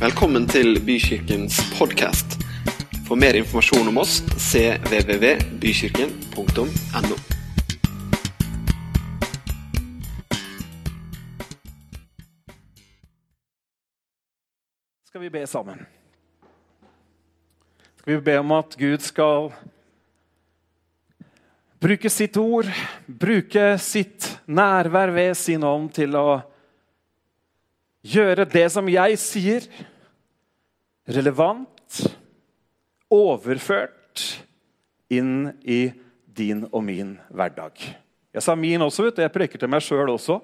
[0.00, 2.40] Velkommen til Bykirkens podkast.
[3.04, 7.16] For mer informasjon om oss cvvvbykirken.no.
[15.04, 15.84] skal vi be sammen.
[18.00, 19.52] Skal vi be om at Gud skal
[21.76, 22.72] bruke sitt ord,
[23.04, 26.40] bruke sitt nærvær ved sin ånd til å
[28.06, 29.66] gjøre det som jeg sier,
[31.08, 32.02] relevant,
[33.10, 34.24] overført
[35.10, 35.90] inn i
[36.36, 37.80] din og min hverdag.
[38.30, 39.22] Jeg sa min også, vet du.
[39.24, 40.38] Jeg preker til meg sjøl også.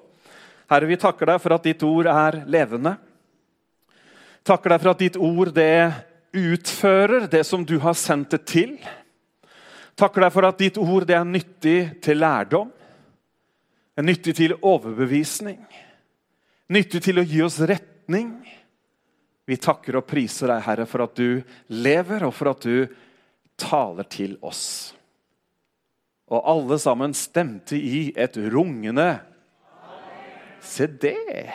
[0.67, 2.97] Herre, vi takker deg for at ditt ord er levende.
[4.47, 5.71] Takker deg for at ditt ord det
[6.35, 8.75] utfører det som du har sendt det til.
[9.97, 12.69] Takker deg for at ditt ord det er nyttig til lærdom,
[13.97, 15.57] er nyttig til overbevisning,
[16.69, 18.35] nyttig til å gi oss retning.
[19.47, 21.39] Vi takker og priser deg, Herre, for at du
[21.71, 22.87] lever, og for at du
[23.57, 24.93] taler til oss.
[26.27, 29.15] Og alle sammen stemte i et rungende
[30.67, 31.47] Se det!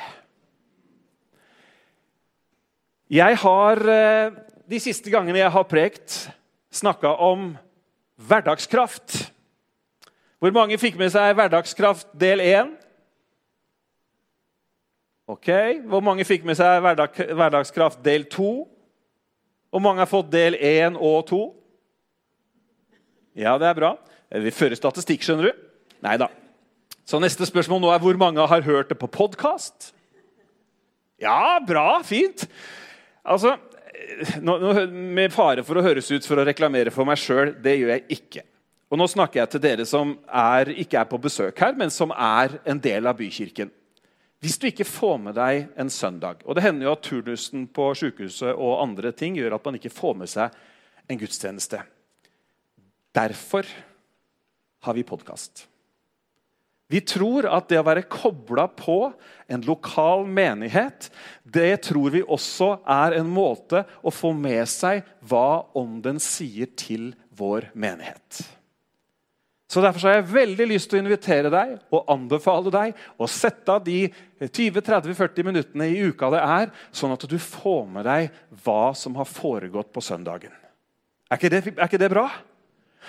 [3.12, 4.32] Jeg har eh,
[4.72, 6.14] de siste gangene jeg har prekt,
[6.72, 7.50] snakka om
[8.16, 9.18] hverdagskraft.
[10.40, 12.72] Hvor mange fikk med seg hverdagskraft del 1?
[15.30, 15.48] Ok.
[15.86, 18.52] Hvor mange fikk med seg hverdag, hverdagskraft del 2?
[19.72, 21.42] Hvor mange har fått del 1 og 2?
[23.40, 23.94] Ja, det er bra.
[24.42, 25.66] Vi fører statistikk, skjønner du.
[26.04, 26.28] Nei da.
[27.08, 29.92] Så neste spørsmål nå er hvor mange har hørt det på podkast?
[31.22, 32.02] Ja, bra.
[32.06, 32.46] Fint.
[33.22, 33.56] Altså,
[34.42, 37.78] nå, nå, Med fare for å høres ut for å reklamere for meg sjøl, det
[37.78, 38.44] gjør jeg ikke.
[38.92, 42.12] Og nå snakker jeg til dere som er, ikke er på besøk her, men som
[42.12, 43.70] er en del av bykirken.
[44.42, 47.92] Hvis du ikke får med deg en søndag Og det hender jo at turnusen på
[47.98, 50.56] sykehuset og andre ting gjør at man ikke får med seg
[51.10, 51.78] en gudstjeneste.
[53.14, 53.66] Derfor
[54.82, 55.66] har vi podkast.
[56.92, 58.96] Vi tror at det å være kobla på
[59.48, 61.08] en lokal menighet,
[61.42, 67.12] det tror vi også er en måte å få med seg hva Ånden sier til
[67.38, 68.42] vår menighet.
[69.72, 73.72] Så Derfor har jeg veldig lyst til å invitere deg og anbefale deg å sette
[73.72, 74.04] av de
[74.42, 79.28] 20-30-40 minuttene i uka det er, sånn at du får med deg hva som har
[79.30, 80.52] foregått på søndagen.
[81.32, 82.26] Er ikke det, er ikke det bra?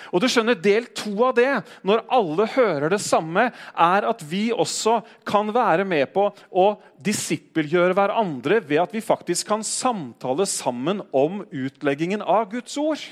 [0.08, 1.50] Og du skjønner, Del to av det,
[1.86, 6.66] når alle hører det samme, er at vi også kan være med på å
[7.04, 13.04] disippelgjøre hverandre ved at vi faktisk kan samtale sammen om utleggingen av Guds ord.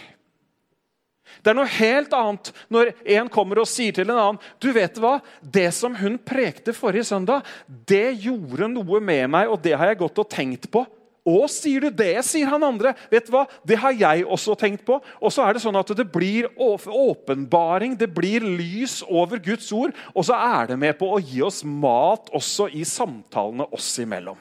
[1.43, 4.99] Det er noe helt annet når en kommer og sier til en annen du vet
[5.01, 9.93] hva, Det som hun prekte forrige søndag, det gjorde noe med meg, og det har
[9.93, 10.85] jeg gått og tenkt på.
[11.23, 12.97] Og sier du det, sier han andre.
[13.11, 13.45] Vet du hva?
[13.67, 14.97] Det har jeg også tenkt på.
[15.23, 19.95] Og så er det sånn at det blir åpenbaring, det blir lys over Guds ord.
[20.17, 24.39] Og så er det med på å gi oss mat også i samtalene oss imellom.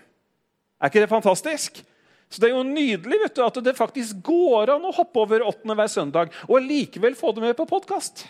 [0.82, 1.84] Er ikke det fantastisk?
[2.32, 5.44] Så Det er jo nydelig vet du, at det faktisk går an å hoppe over
[5.44, 8.24] åttende hver søndag og likevel få det med på podkast.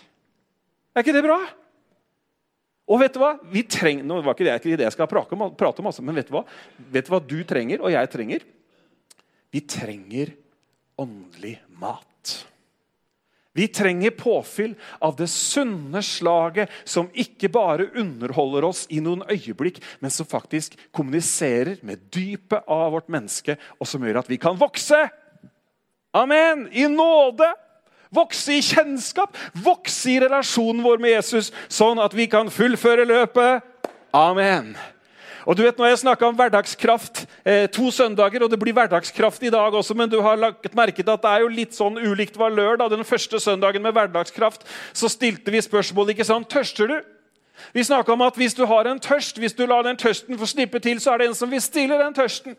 [0.96, 1.38] Er ikke det bra?
[2.92, 3.36] Og vet du hva?
[3.54, 6.18] Vi trenger, nå var ikke det, ikke det jeg skal prate om, prate masse, men
[6.18, 6.42] vet du hva?
[6.92, 8.48] Vet du hva du trenger, og jeg trenger?
[9.54, 10.34] Vi trenger
[11.00, 12.34] åndelig mat.
[13.54, 19.82] Vi trenger påfyll av det sunne slaget som ikke bare underholder oss i noen øyeblikk,
[20.00, 24.60] men som faktisk kommuniserer med dypet av vårt menneske, og som gjør at vi kan
[24.60, 25.04] vokse.
[26.16, 26.70] Amen!
[26.72, 27.52] I nåde
[28.12, 33.64] Vokse i kjennskap, vokse i relasjonen vår med Jesus, sånn at vi kan fullføre løpet.
[34.12, 34.74] Amen.
[35.46, 38.76] Og du vet, Nå har jeg snakka om hverdagskraft eh, to søndager, og det blir
[38.78, 41.78] hverdagskraft i dag også, men du har lagt merke til at det er jo litt
[41.78, 42.92] sånn ulikt hva lørdag.
[42.94, 46.50] Den første søndagen med hverdagskraft så stilte vi spørsmål ikke sant?
[46.52, 47.00] Tørster du?
[47.74, 50.50] Vi snakka om at hvis du har en tørst, hvis du lar den tørsten få
[50.50, 52.58] slippe til, så er det en som vil stille den tørsten.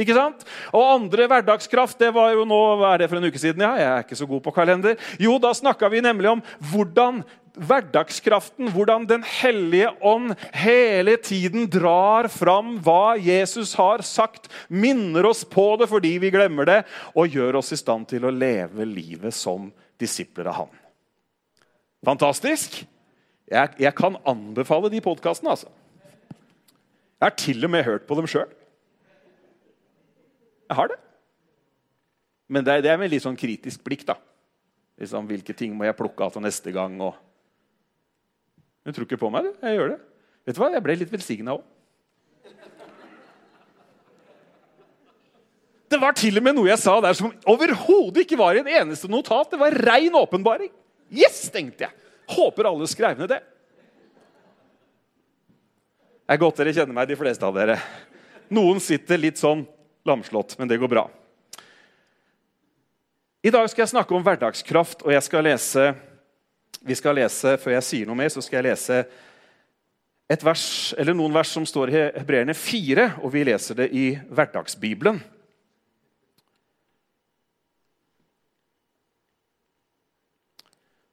[0.00, 0.40] Ikke sant?
[0.72, 3.60] Og andre hverdagskraft det var jo nå, hva er det for en uke siden?
[3.60, 4.96] Ja, jeg er ikke så god på kalender.
[5.20, 7.20] Jo, da snakka vi nemlig om hvordan
[7.52, 15.44] hverdagskraften, hvordan Den hellige ånd hele tiden drar fram hva Jesus har sagt, minner oss
[15.44, 16.78] på det fordi vi glemmer det,
[17.12, 19.68] og gjør oss i stand til å leve livet som
[20.00, 20.72] disipler av Han.
[22.08, 22.80] Fantastisk!
[23.52, 25.68] Jeg, jeg kan anbefale de podkastene, altså.
[27.20, 28.48] Jeg har til og med hørt på dem sjøl.
[30.72, 30.96] Jeg har det.
[32.48, 34.06] Men det er, med litt sånn kritisk blikk.
[34.08, 34.16] da.
[35.00, 36.96] Liksom, hvilke ting må jeg plukke av til neste gang?
[37.04, 37.12] Og...
[38.88, 39.50] Du tror ikke på meg?
[39.60, 39.98] Jeg gjør det.
[40.48, 40.70] Vet du hva?
[40.72, 41.68] Jeg ble litt velsigna òg.
[45.92, 48.70] Det var til og med noe jeg sa der som overhodet ikke var i en
[48.80, 49.50] eneste notat.
[49.52, 50.72] Det var rein åpenbaring.
[51.12, 51.92] Yes, tenkte jeg.
[52.32, 53.42] Håper alle skrev ned det.
[56.24, 57.76] Det er godt dere kjenner meg, de fleste av dere.
[58.56, 59.66] Noen sitter litt sånn
[60.08, 61.06] lamslått, men det går bra.
[63.42, 65.92] I dag skal jeg snakke om hverdagskraft, og jeg skal lese
[66.82, 69.04] vi skal lese, Før jeg sier noe mer, så skal jeg lese
[70.32, 74.06] et vers, eller noen vers som står i Hebreerne 4, og vi leser det i
[74.32, 75.20] Hverdagsbibelen.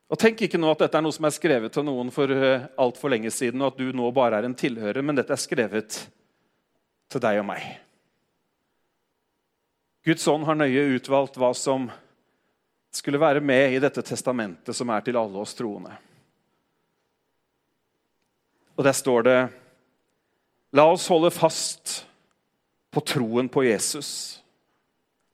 [0.09, 2.65] Og Tenk ikke nå at dette er noe som er skrevet til noen for eh,
[2.81, 6.00] altfor lenge siden, og at du nå bare er en tilhører, men dette er skrevet
[7.12, 7.68] til deg og meg.
[10.06, 11.90] Guds ånd har nøye utvalgt hva som
[12.96, 15.94] skulle være med i dette testamentet som er til alle oss troende.
[18.80, 19.40] Og der står det
[20.78, 22.04] La oss holde fast
[22.94, 24.40] på troen på Jesus,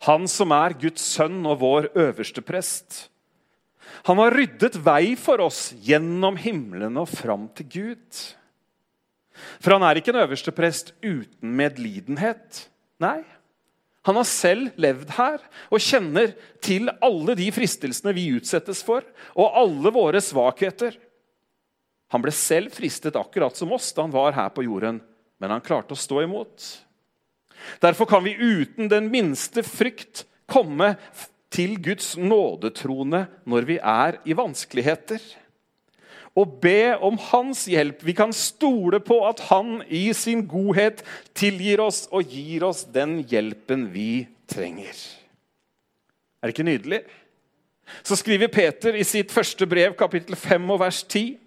[0.08, 3.10] han som er Guds sønn og vår øverste prest.
[4.08, 8.22] Han har ryddet vei for oss gjennom himmelen og fram til Gud.
[9.60, 12.66] For han er ikke en øverste prest uten medlidenhet.
[13.04, 13.24] Nei,
[14.06, 15.42] han har selv levd her
[15.74, 19.02] og kjenner til alle de fristelsene vi utsettes for,
[19.34, 20.94] og alle våre svakheter.
[22.13, 25.00] Han ble selv fristet akkurat som oss da han var her på jorden,
[25.42, 26.68] men han klarte å stå imot.
[27.81, 30.94] Derfor kan vi uten den minste frykt komme
[31.50, 35.18] til Guds nådetrone når vi er i vanskeligheter.
[36.36, 38.02] Og be om hans hjelp.
[38.04, 41.04] Vi kan stole på at han i sin godhet
[41.38, 44.98] tilgir oss og gir oss den hjelpen vi trenger.
[46.42, 47.02] Er det ikke nydelig?
[48.04, 51.38] Så skriver Peter i sitt første brev, kapittel 5 og vers 10.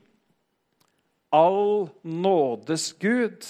[1.35, 3.45] All nådes Gud,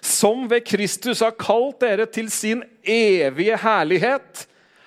[0.00, 4.46] som ved Kristus har kalt dere til sin evige herlighet,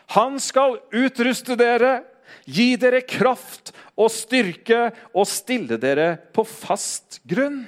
[0.09, 1.99] han skal utruste dere,
[2.45, 7.63] gi dere kraft og styrke og stille dere på fast grunn.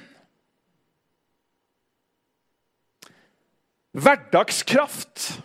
[3.92, 5.42] Hverdagskraft.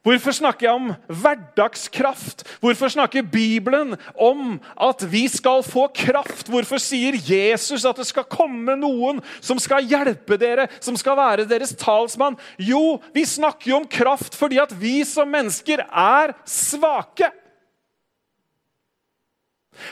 [0.00, 2.42] Hvorfor snakker jeg om hverdagskraft?
[2.64, 6.48] Hvorfor snakker Bibelen om at vi skal få kraft?
[6.48, 11.44] Hvorfor sier Jesus at det skal komme noen som skal hjelpe dere, som skal være
[11.50, 12.38] deres talsmann?
[12.56, 17.28] Jo, vi snakker jo om kraft fordi at vi som mennesker er svake.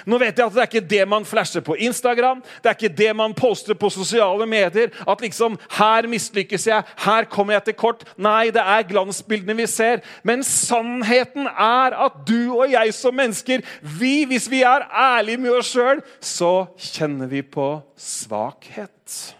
[0.07, 2.97] Nå vet jeg at Det er ikke det man flasher på Instagram, det er ikke
[2.97, 4.91] det man poster på sosiale medier.
[5.09, 6.83] At liksom 'Her mislykkes jeg.
[6.97, 10.01] Her kommer jeg til kort.' Nei, det er glansbildene vi ser.
[10.23, 15.51] Men sannheten er at du og jeg som mennesker, vi, hvis vi er ærlige med
[15.51, 19.35] oss sjøl, så kjenner vi på svakhet.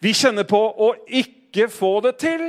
[0.00, 2.42] Vi kjenner på å ikke få det til.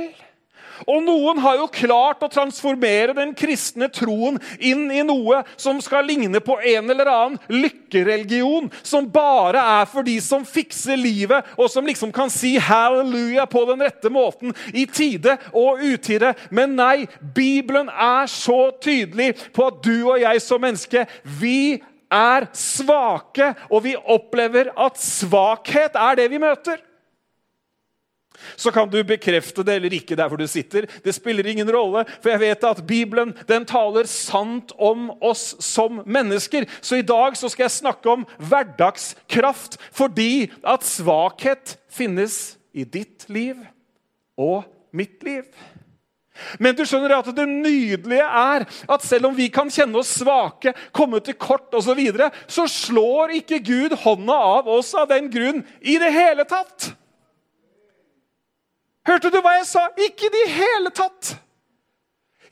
[0.84, 6.06] Og noen har jo klart å transformere den kristne troen inn i noe som skal
[6.08, 11.70] ligne på en eller annen lykkereligion, som bare er for de som fikser livet, og
[11.72, 16.34] som liksom kan si halleluja på den rette måten i tide og utide.
[16.50, 21.06] Men nei, Bibelen er så tydelig på at du og jeg som menneske,
[21.40, 21.78] vi
[22.12, 26.82] er svake, og vi opplever at svakhet er det vi møter.
[28.56, 30.88] Så kan du bekrefte det eller ikke der hvor du sitter.
[31.04, 36.02] Det spiller ingen rolle, for jeg vet at Bibelen den taler sant om oss som
[36.06, 36.68] mennesker.
[36.80, 43.28] Så i dag så skal jeg snakke om hverdagskraft, fordi at svakhet finnes i ditt
[43.32, 43.56] liv
[44.36, 45.44] og mitt liv.
[46.60, 50.74] Men du skjønner at det nydelige er at selv om vi kan kjenne oss svake,
[50.94, 55.30] komme til kort osv., så, videre, så slår ikke Gud hånda av oss av den
[55.32, 56.90] grunn i det hele tatt.
[59.06, 59.88] Hørte du hva jeg sa?
[60.08, 61.36] Ikke i det hele tatt!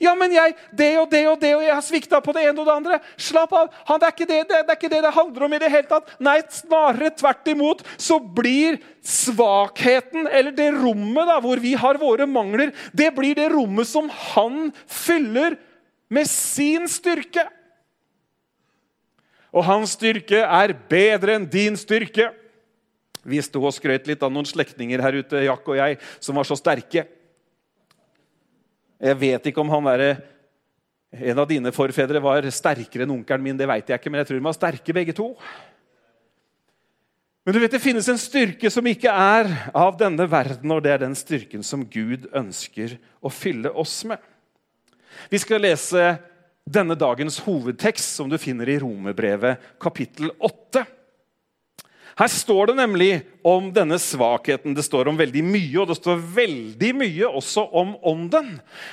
[0.03, 2.61] Ja, men jeg Det og det og det, og jeg har svikta på det ene
[2.61, 2.99] og det andre.
[3.17, 3.71] Slapp av.
[3.89, 5.71] Han, det, er ikke det, det, det er ikke det det handler om i det
[5.71, 6.15] hele tatt.
[6.23, 12.27] Nei, snarere tvert imot så blir svakheten, eller det rommet da, hvor vi har våre
[12.27, 15.59] mangler, det blir det rommet som han fyller
[16.13, 17.47] med sin styrke.
[19.55, 22.33] Og hans styrke er bedre enn din styrke.
[23.25, 26.49] Vi sto og skrøt litt av noen slektninger her ute, Jack og jeg, som var
[26.49, 27.07] så sterke.
[29.05, 30.17] Jeg vet ikke om han der,
[31.15, 34.31] en av dine forfedre var sterkere enn onkelen min, det vet jeg ikke, men jeg
[34.31, 35.31] tror de var sterke begge to.
[37.45, 40.95] Men du vet, det finnes en styrke som ikke er av denne verden, og det
[40.95, 44.23] er den styrken som Gud ønsker å fylle oss med.
[45.29, 46.15] Vi skal lese
[46.65, 50.87] denne dagens hovedtekst, som du finner i Romerbrevet kapittel 8.
[52.15, 53.11] Her står det nemlig
[53.43, 54.75] om denne svakheten.
[54.77, 58.53] Det står om veldig mye, og det står veldig mye også om ånden.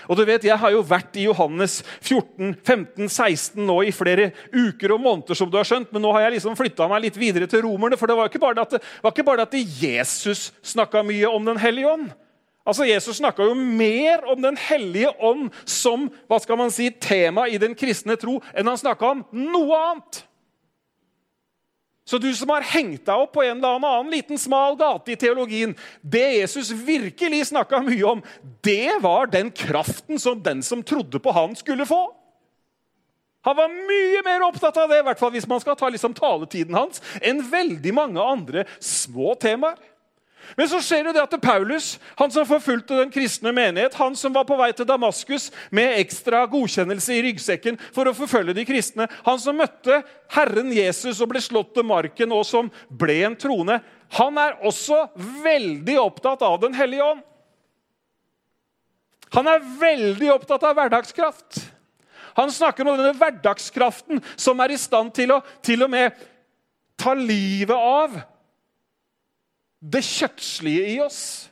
[0.09, 4.31] Og du vet, Jeg har jo vært i Johannes 14, 15, 16 nå i flere
[4.49, 7.17] uker og måneder, som du har skjønt, men nå har jeg liksom flytta meg litt
[7.17, 7.97] videre til romerne.
[7.97, 11.05] For det var ikke bare det at, det, var ikke bare det at Jesus snakka
[11.05, 12.09] mye om Den hellige ånd.
[12.65, 17.45] Altså, Jesus snakka jo mer om Den hellige ånd som hva skal man si, tema
[17.49, 20.23] i den kristne tro enn han snakka om noe annet.
[22.11, 25.19] Så du som har hengt deg opp på en eller annen liten smal gate i
[25.19, 25.71] teologien
[26.03, 28.23] Det Jesus virkelig snakka mye om,
[28.67, 32.01] det var den kraften som den som trodde på han, skulle få.
[33.47, 36.13] Han var mye mer opptatt av det, i hvert fall hvis man skal ta liksom
[36.17, 39.79] taletiden hans, enn veldig mange andre små temaer.
[40.57, 44.45] Men så skjer det at Paulus, han som forfulgte den kristne menighet, han som var
[44.47, 49.39] på vei til Damaskus med ekstra godkjennelse i ryggsekken for å forfølge de kristne, han
[49.41, 50.01] som møtte
[50.35, 53.79] Herren Jesus og ble slått til marken, og som ble en trone,
[54.17, 55.05] han er også
[55.43, 57.21] veldig opptatt av Den hellige ånd.
[59.31, 61.61] Han er veldig opptatt av hverdagskraft.
[62.35, 66.19] Han snakker om denne hverdagskraften som er i stand til å til og med
[66.99, 68.19] ta livet av
[69.81, 71.49] det kjøttslige i oss.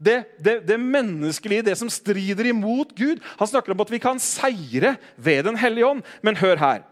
[0.00, 3.20] Det, det, det, menneskelige, det som strider imot Gud.
[3.38, 6.00] Han snakker om at vi kan seire ved Den hellige ånd.
[6.24, 6.86] Men hør her.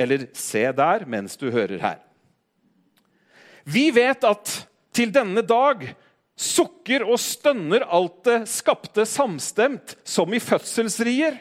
[0.00, 2.00] Eller se der mens du hører her.
[3.64, 4.54] Vi vet at
[4.94, 5.86] til denne dag
[6.36, 11.38] sukker og stønner alt det skapte samstemt, som i fødselsrier.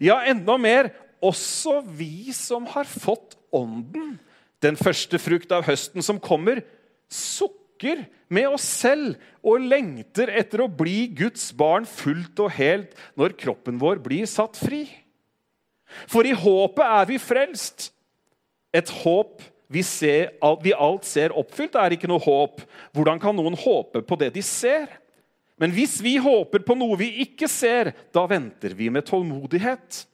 [0.00, 0.90] Ja, enda mer
[1.22, 4.18] også vi som har fått Ånden
[4.64, 6.62] den første frukt av høsten som kommer,
[7.08, 13.36] sukker med oss selv og lengter etter å bli Guds barn fullt og helt når
[13.38, 14.84] kroppen vår blir satt fri.
[16.10, 17.90] For i håpet er vi frelst.
[18.74, 19.40] Et håp
[19.72, 20.34] vi, ser,
[20.64, 22.60] vi alt ser oppfylt, er ikke noe håp.
[22.96, 24.88] Hvordan kan noen håpe på det de ser?
[25.58, 30.04] Men hvis vi håper på noe vi ikke ser, da venter vi med tålmodighet.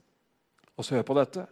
[0.74, 1.44] Og så hør på dette.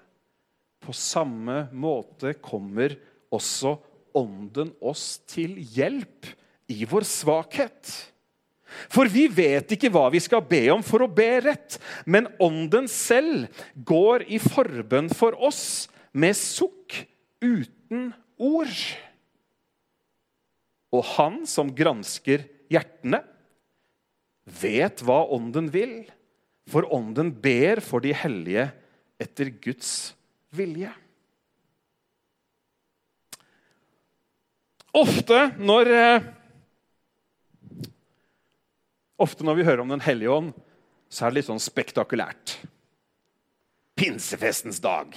[0.82, 2.96] På samme måte kommer
[3.32, 3.78] også
[4.12, 6.26] Ånden oss til hjelp
[6.68, 7.92] i vår svakhet.
[8.92, 12.88] For vi vet ikke hva vi skal be om for å be rett, men Ånden
[12.92, 13.48] selv
[13.88, 17.02] går i forbønn for oss med sukk
[17.40, 18.78] uten ord.
[20.92, 23.22] Og Han som gransker hjertene,
[24.60, 26.02] vet hva Ånden vil,
[26.68, 28.68] for Ånden ber for de hellige
[29.22, 30.12] etter Guds
[30.52, 30.92] vilje.
[34.92, 36.30] Ofte når eh,
[39.22, 40.48] Ofte når vi hører om Den hellige ånd,
[41.06, 42.56] så er det litt sånn spektakulært.
[43.94, 45.14] Pinsefestens dag.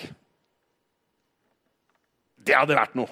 [2.37, 3.09] Det hadde vært noe.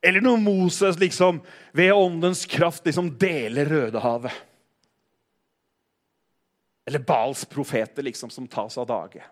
[0.00, 1.42] Eller når Moses liksom,
[1.76, 4.32] ved åndens kraft liksom deler Rødehavet.
[6.88, 9.26] Eller Bals profeter liksom, som tas av dage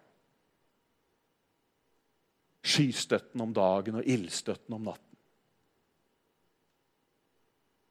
[2.65, 5.15] skystøtten om dagen og ildstøtten om natten.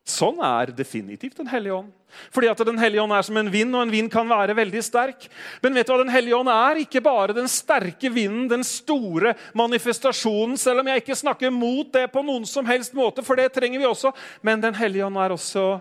[0.03, 1.91] Sånn er definitivt Den hellige ånd.
[2.35, 4.81] Fordi at Den hellige ånd er som en vind, og en vind kan være veldig
[4.83, 5.29] sterk.
[5.63, 6.81] Men vet du hva Den hellige ånd er?
[6.83, 12.09] Ikke bare den sterke vinden, den store manifestasjonen, selv om jeg ikke snakker mot det
[12.11, 14.11] på noen som helst måte, for det trenger vi også.
[14.43, 15.79] Men Den hellige ånd er også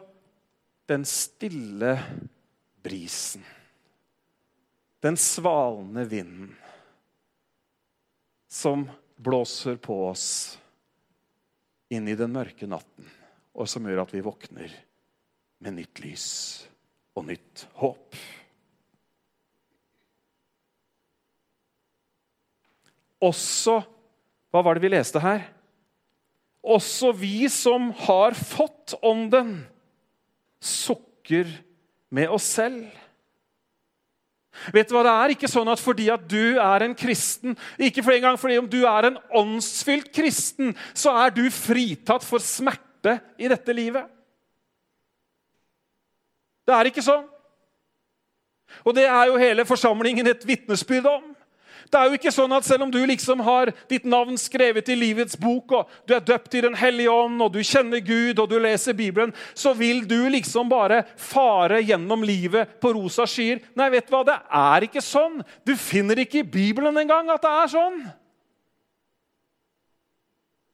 [0.87, 1.97] den stille
[2.83, 3.43] brisen.
[5.03, 6.55] Den svalende vinden
[8.53, 8.85] som
[9.17, 10.59] blåser på oss
[11.89, 13.07] inn i den mørke natten,
[13.57, 14.75] og som gjør at vi våkner
[15.63, 16.27] med nytt lys
[17.17, 18.19] og nytt håp.
[23.23, 23.81] Også
[24.53, 25.47] Hva var det vi leste her?
[26.61, 29.63] Også vi som har fått Ånden,
[30.61, 31.49] sukker
[32.13, 32.85] med oss selv.
[34.73, 38.05] Vet du hva, Det er ikke sånn at fordi at du er en kristen, ikke
[38.05, 42.43] for en gang fordi om du er en åndsfylt kristen, så er du fritatt for
[42.43, 44.05] smerte i dette livet.
[46.69, 47.25] Det er ikke sånn.
[48.87, 51.32] Og det er jo hele forsamlingen et vitnesbyrd om.
[51.93, 54.97] Det er jo ikke sånn at Selv om du liksom har ditt navn skrevet i
[54.97, 58.49] livets bok, og du er døpt i Den hellige ånd, og du kjenner Gud og
[58.49, 63.61] du leser Bibelen, så vil du liksom bare fare gjennom livet på rosa skyer.
[63.77, 64.25] Nei, vet du hva?
[64.25, 65.43] Det er ikke sånn.
[65.69, 68.01] Du finner ikke i Bibelen engang at det er sånn.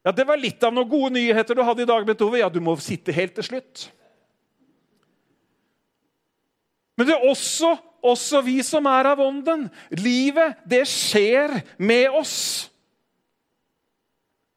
[0.06, 2.38] Ja, Det var litt av noen gode nyheter du hadde i dag, Betove.
[2.38, 3.88] Ja, du må sitte helt til slutt.
[6.98, 7.74] Men det er også
[8.04, 9.66] også vi som er av ånden.
[9.98, 12.68] Livet, det skjer med oss.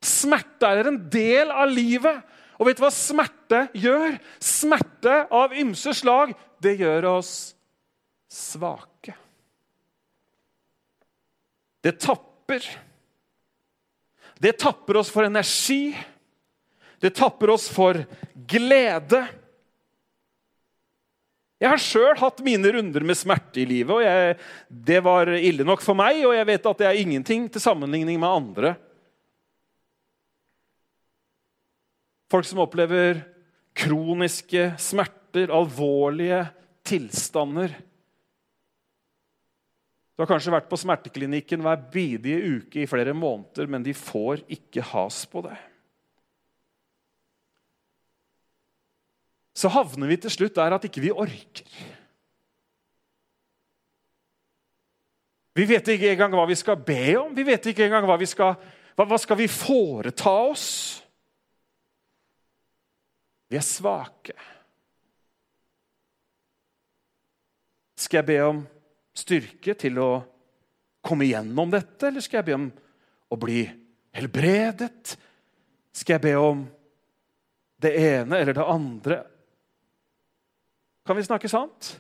[0.02, 2.22] Smerte er en del av livet.
[2.62, 4.20] Og vet du hva smerte gjør?
[4.42, 7.34] Smerte av ymse slag, det gjør oss
[8.32, 9.16] svake.
[11.82, 12.66] Det tapper.
[14.42, 15.96] Det tapper oss for energi.
[17.02, 17.98] Det tapper oss for
[18.36, 19.26] glede.
[21.62, 24.38] Jeg har sjøl hatt mine runder med smerte i livet, og jeg,
[24.90, 26.24] det var ille nok for meg.
[26.26, 28.72] Og jeg vet at det er ingenting til sammenligning med andre.
[32.34, 33.22] Folk som opplever
[33.78, 36.48] kroniske smerter, alvorlige
[36.88, 37.78] tilstander.
[40.18, 44.42] Du har kanskje vært på smerteklinikken hver bidige uke i flere måneder, men de får
[44.50, 45.60] ikke has på det.
[49.54, 51.68] Så havner vi til slutt der at ikke vi orker.
[55.52, 57.34] Vi vet ikke engang hva vi skal be om.
[57.36, 58.56] Vi vet ikke engang hva vi skal,
[58.96, 60.70] hva, hva skal vi foreta oss.
[63.52, 64.36] Vi er svake.
[68.00, 68.62] Skal jeg be om
[69.12, 70.12] styrke til å
[71.04, 72.70] komme igjennom dette, eller skal jeg be om
[73.32, 73.66] å bli
[74.16, 75.18] helbredet?
[75.92, 76.64] Skal jeg be om
[77.82, 79.20] det ene eller det andre?
[81.06, 81.96] Kan vi snakke sant?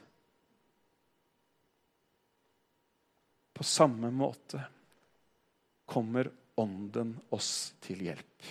[3.54, 4.62] På samme måte
[5.86, 6.32] kommer
[6.62, 8.48] Ånden oss til hjelp.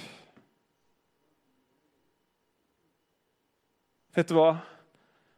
[4.16, 4.54] Vet du hva?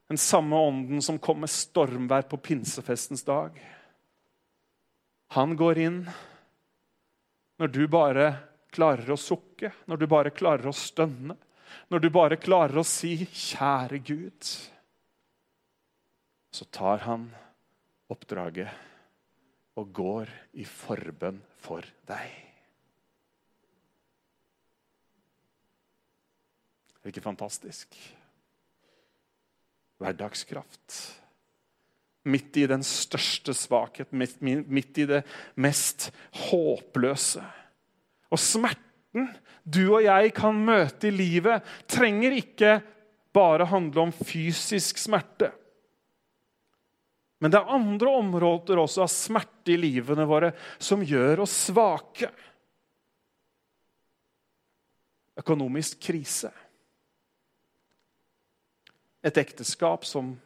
[0.09, 3.57] Den samme ånden som kom med stormvær på pinsefestens dag.
[5.37, 5.99] Han går inn
[7.61, 8.29] når du bare
[8.73, 11.37] klarer å sukke, når du bare klarer å stønne,
[11.93, 14.53] når du bare klarer å si 'Kjære Gud'
[16.53, 17.31] så tar han
[18.13, 18.69] oppdraget
[19.81, 22.35] og går i forbønn for deg.
[26.93, 27.97] Det Er ikke fantastisk?
[30.03, 30.99] Hverdagskraft.
[32.31, 35.25] Midt i den største svakhet, midt i det
[35.59, 36.13] mest
[36.51, 37.43] håpløse.
[38.31, 39.33] Og smerten
[39.65, 42.77] du og jeg kan møte i livet, trenger ikke
[43.35, 45.51] bare handle om fysisk smerte.
[47.43, 52.29] Men det er andre områder også av smerte i livene våre som gjør oss svake.
[55.43, 56.53] Økonomisk krise.
[59.27, 60.37] Et ekteskap som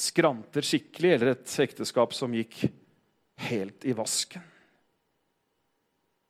[0.00, 2.62] skranter skikkelig, eller et ekteskap som gikk
[3.50, 4.46] helt i vasken.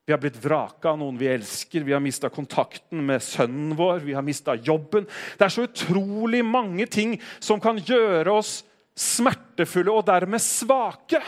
[0.06, 4.02] Vi har blitt vraka av noen vi elsker, vi har mista kontakten med sønnen vår,
[4.02, 5.06] vi har mista jobben.
[5.38, 8.64] Det er så utrolig mange ting som kan gjøre oss
[8.96, 11.20] smertefulle og dermed svake.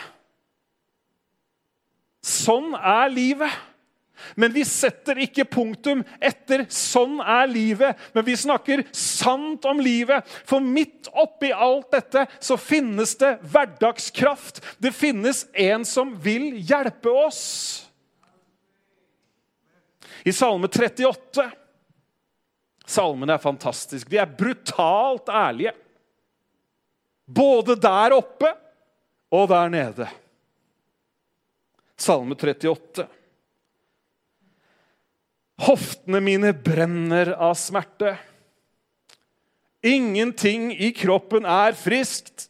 [2.23, 3.61] Sånn er livet.
[4.39, 10.25] Men vi setter ikke punktum etter 'sånn er livet', men vi snakker sant om livet.
[10.47, 14.61] For midt oppi alt dette så finnes det hverdagskraft.
[14.81, 17.89] Det finnes en som vil hjelpe oss.
[20.25, 21.51] I Salme 38
[22.87, 24.11] Salmene er fantastiske.
[24.11, 25.73] De er brutalt ærlige.
[27.27, 28.51] Både der oppe
[29.33, 30.09] og der nede.
[31.97, 33.07] Salme 38.
[35.63, 38.17] Hoftene mine brenner av smerte.
[39.83, 42.49] Ingenting i kroppen er friskt.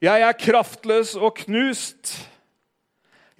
[0.00, 2.14] Jeg er kraftløs og knust.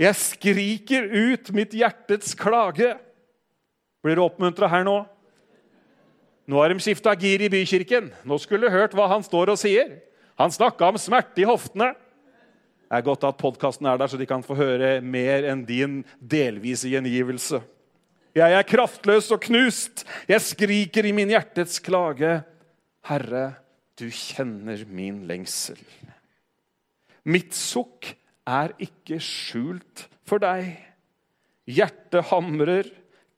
[0.00, 2.92] Jeg skriker ut mitt hjertets klage.
[4.00, 4.98] Blir du oppmuntra her nå?
[6.50, 8.08] Nå har de skifta gir i bykirken.
[8.26, 10.00] Nå skulle du hørt hva han står og sier.
[10.40, 11.92] Han snakka om smerte i hoftene.
[12.90, 16.00] Det er godt at podkasten er der, så de kan få høre mer enn din
[16.18, 17.60] delvise gjengivelse.
[18.34, 20.02] Jeg er kraftløs og knust.
[20.26, 22.40] Jeg skriker i min hjertets klage.
[23.06, 23.44] Herre,
[23.94, 25.78] du kjenner min lengsel.
[27.30, 28.10] Mitt sukk
[28.48, 30.72] er ikke skjult for deg.
[31.70, 32.90] Hjertet hamrer,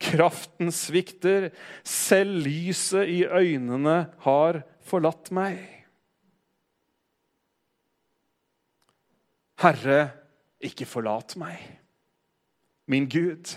[0.03, 1.51] Kraften svikter.
[1.87, 5.61] Selv lyset i øynene har forlatt meg.
[9.63, 10.11] Herre,
[10.63, 11.61] ikke forlat meg.
[12.91, 13.53] Min Gud,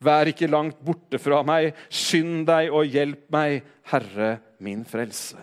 [0.00, 1.74] vær ikke langt borte fra meg.
[1.92, 3.60] Skynd deg og hjelp meg,
[3.92, 5.40] Herre min frelse.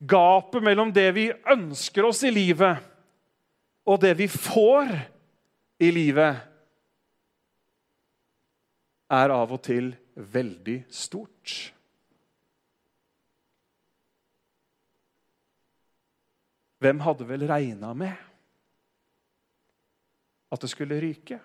[0.00, 2.80] Gapet mellom det vi ønsker oss i livet,
[3.84, 4.88] og det vi får,
[5.80, 6.40] i livet
[9.10, 11.54] er av og til veldig stort.
[16.80, 18.28] Hvem hadde vel regna med
[20.50, 21.40] at det skulle ryke?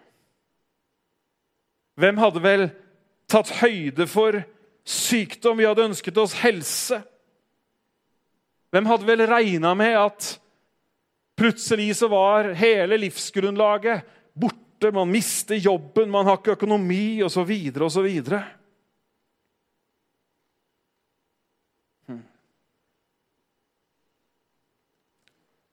[2.00, 2.69] Hvem hadde vel
[3.32, 4.38] tatt høyde for
[4.84, 5.60] sykdom?
[5.60, 7.02] Vi hadde ønsket oss helse.
[8.71, 10.32] Hvem hadde vel regna med at
[11.39, 14.14] plutselig så var hele livsgrunnlaget
[14.86, 14.95] borte?
[14.95, 18.21] Man mister jobben, man har ikke økonomi, osv., osv.
[22.08, 22.24] Hmm.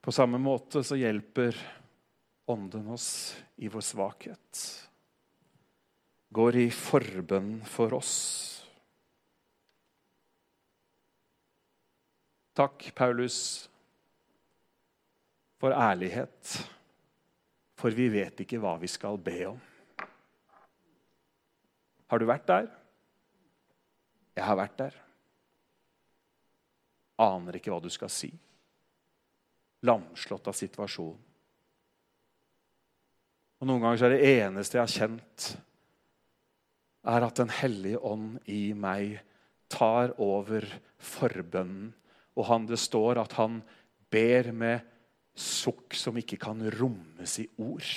[0.00, 1.56] På samme måte så hjelper
[2.50, 4.62] Ånden oss i vår svakhet.
[6.34, 8.16] Går i forbønn for oss.
[12.52, 13.70] Takk, Paulus,
[15.62, 16.58] for ærlighet.
[17.82, 19.58] For vi vet ikke hva vi skal be om.
[22.12, 22.68] Har du vært der?
[24.36, 24.98] Jeg har vært der.
[27.22, 28.30] Aner ikke hva du skal si.
[29.82, 31.28] Lamslått av situasjonen.
[33.62, 35.48] Og Noen ganger er det eneste jeg har kjent,
[37.06, 39.20] er at Den hellige ånd i meg
[39.70, 40.66] tar over
[41.02, 41.92] forbønnen
[42.38, 43.60] og han, det står at han
[44.12, 44.91] ber med
[45.38, 47.88] sukk som ikke kan rommes i ord.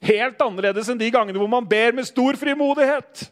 [0.00, 3.26] Helt annerledes enn de gangene hvor man ber med stor frimodighet.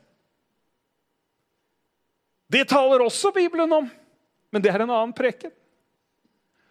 [2.49, 3.89] Det taler også Bibelen om,
[4.53, 5.53] men det er en annen preken.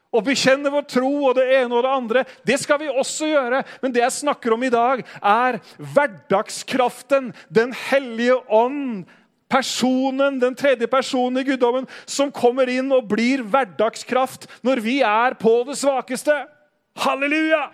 [0.08, 3.62] Å bekjenne vår tro og det ene og det andre, det skal vi også gjøre.
[3.84, 9.06] Men det jeg snakker om i dag, er hverdagskraften, Den hellige ånd,
[9.52, 15.38] personen, den tredje personen i guddommen, som kommer inn og blir hverdagskraft når vi er
[15.40, 16.36] på det svakeste.
[16.98, 17.70] Halleluja!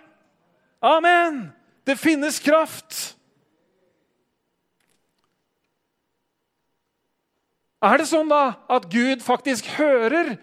[0.84, 1.46] Amen!
[1.84, 3.14] Det finnes kraft.
[7.84, 10.36] Er det sånn da at Gud faktisk hører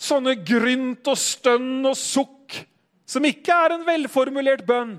[0.00, 2.62] sånne grynt og stønn og sukk
[3.08, 4.96] som ikke er en velformulert bønn?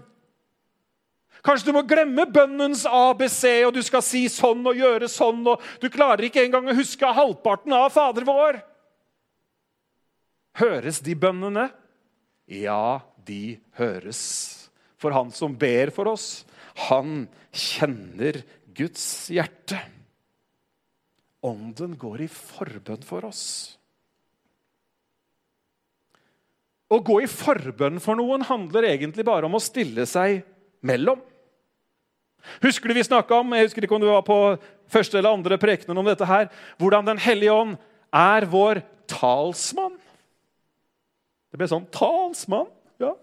[1.44, 5.64] Kanskje du må glemme bønnens ABC, og du skal si sånn og gjøre sånn, og
[5.84, 8.62] du klarer ikke engang å huske halvparten av Fader vår.
[10.62, 11.68] Høres de bønnene?
[12.48, 14.22] Ja, de høres.
[14.96, 16.46] For han som ber for oss,
[16.88, 18.40] han kjenner
[18.72, 19.04] Guds
[19.34, 19.82] hjerte.
[21.44, 23.44] Ånden går i forbønn for oss.
[26.88, 30.44] Å gå i forbønn for noen handler egentlig bare om å stille seg
[30.86, 31.20] mellom.
[32.64, 34.38] Husker du vi snakka om jeg husker ikke om du var på
[34.92, 37.78] første eller andre prekenen om dette her, hvordan Den hellige ånd
[38.14, 39.96] er vår talsmann?
[41.52, 42.70] Det ble sånn talsmann.
[43.00, 43.14] ja.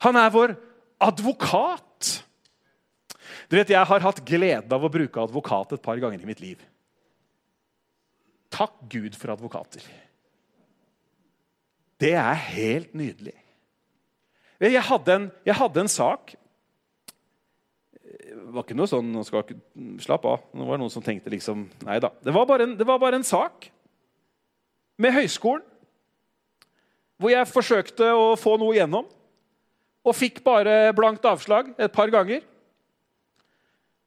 [0.00, 0.56] Han er vår
[1.00, 2.24] advokat.
[3.50, 6.40] Du vet, Jeg har hatt glede av å bruke advokat et par ganger i mitt
[6.40, 6.60] liv.
[8.50, 9.84] Takk Gud for advokater.
[12.00, 13.36] Det er helt nydelig.
[14.60, 16.34] Jeg hadde en, jeg hadde en sak
[18.50, 19.56] var ikke noe sånn skal
[20.02, 20.44] Slapp av.
[20.54, 22.12] Nå var det noen som tenkte liksom Nei da.
[22.22, 23.70] Det var bare en, var bare en sak
[25.00, 25.66] med høyskolen
[27.20, 29.04] hvor jeg forsøkte å få noe igjennom.
[30.00, 32.40] Og fikk bare blankt avslag et par ganger.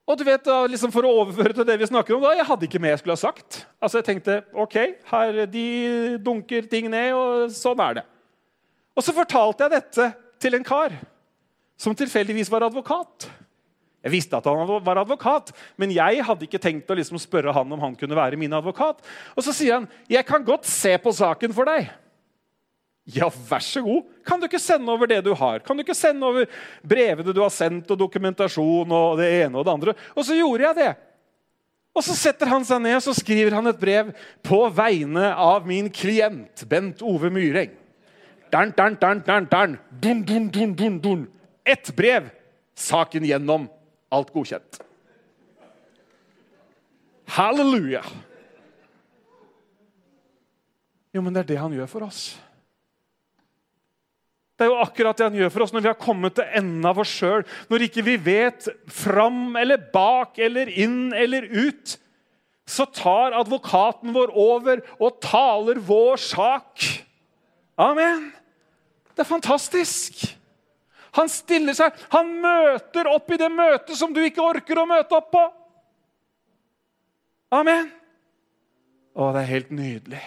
[0.03, 2.47] Og du vet, da, liksom For å overføre til det vi snakker om, da, jeg
[2.49, 3.61] hadde ikke mer jeg skulle ha sagt.
[3.79, 4.79] Altså Jeg tenkte ok,
[5.11, 5.67] her, de
[6.25, 8.05] dunker ting ned, og sånn er det.
[8.93, 10.09] Og så fortalte jeg dette
[10.43, 10.97] til en kar
[11.79, 13.29] som tilfeldigvis var advokat.
[14.03, 17.69] Jeg visste at han var advokat, men jeg hadde ikke tenkt å liksom spørre han
[17.71, 18.99] om han kunne være min advokat.
[19.37, 21.89] Og så sier han, 'Jeg kan godt se på saken for deg.'
[23.05, 24.03] Ja, vær så god.
[24.25, 25.59] Kan du ikke sende over det du har?
[25.59, 26.45] Kan du ikke sende over
[26.81, 29.95] brevene du har sendt, og dokumentasjon og det ene og det andre?
[30.15, 30.95] Og så gjorde jeg det.
[31.93, 35.67] Og så setter han seg ned og så skriver han et brev på vegne av
[35.67, 37.75] min klient Bent Ove Myreng.
[38.53, 39.77] Dun, dun, dun, dun, dun.
[40.01, 41.27] Dun, dun, dun, dun, dun.
[41.65, 42.31] Ett brev.
[42.75, 43.67] Saken gjennom.
[44.13, 44.81] Alt godkjent.
[47.33, 48.03] Halleluja!
[51.13, 52.23] Jo, men det er det han gjør for oss.
[54.53, 56.85] Det er jo akkurat det han gjør for oss når vi har kommet til enden
[56.85, 57.45] av oss sjøl.
[57.69, 61.97] Når ikke vi vet fram eller bak eller inn eller ut.
[62.69, 66.85] Så tar advokaten vår over og taler vår sak.
[67.81, 68.29] Amen.
[69.13, 70.21] Det er fantastisk.
[71.17, 75.17] Han stiller seg, han møter opp i det møtet som du ikke orker å møte
[75.17, 75.43] opp på.
[77.53, 77.91] Amen.
[79.13, 80.23] Å, det er helt nydelig.